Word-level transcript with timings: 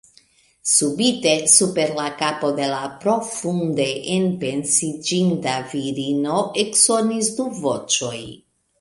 Subite 0.69 1.33
super 1.55 1.91
la 1.99 2.05
kapo 2.21 2.49
de 2.61 2.71
la 2.71 2.79
profunde 3.05 3.87
enpensiĝinta 4.17 5.57
virino 5.77 6.43
eksonis 6.67 7.35
du 7.39 7.51
voĉoj. 7.65 8.21